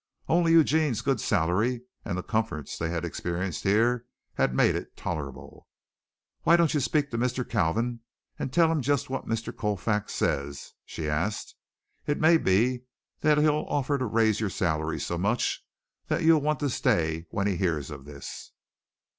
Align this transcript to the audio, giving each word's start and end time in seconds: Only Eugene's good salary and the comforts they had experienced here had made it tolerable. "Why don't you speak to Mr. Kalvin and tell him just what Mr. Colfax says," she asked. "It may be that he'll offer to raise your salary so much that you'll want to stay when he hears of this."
Only 0.27 0.53
Eugene's 0.53 1.03
good 1.03 1.21
salary 1.21 1.81
and 2.03 2.17
the 2.17 2.23
comforts 2.23 2.75
they 2.75 2.89
had 2.89 3.05
experienced 3.05 3.61
here 3.61 4.07
had 4.33 4.55
made 4.55 4.73
it 4.75 4.97
tolerable. 4.97 5.67
"Why 6.41 6.55
don't 6.57 6.73
you 6.73 6.79
speak 6.79 7.11
to 7.11 7.19
Mr. 7.19 7.47
Kalvin 7.47 7.99
and 8.39 8.51
tell 8.51 8.71
him 8.71 8.81
just 8.81 9.11
what 9.11 9.27
Mr. 9.27 9.55
Colfax 9.55 10.11
says," 10.15 10.73
she 10.87 11.07
asked. 11.07 11.53
"It 12.07 12.19
may 12.19 12.37
be 12.37 12.85
that 13.19 13.37
he'll 13.37 13.67
offer 13.69 13.99
to 13.99 14.05
raise 14.05 14.39
your 14.39 14.49
salary 14.49 14.99
so 14.99 15.19
much 15.19 15.63
that 16.07 16.23
you'll 16.23 16.41
want 16.41 16.61
to 16.61 16.69
stay 16.71 17.27
when 17.29 17.45
he 17.45 17.55
hears 17.55 17.91
of 17.91 18.05
this." 18.05 18.53